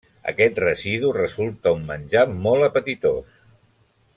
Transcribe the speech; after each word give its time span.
Aquest 0.29 0.55
residu 0.63 1.11
resulta 1.17 1.75
un 1.81 1.85
menjar 1.91 2.25
molt 2.49 2.69
apetitós. 2.69 3.37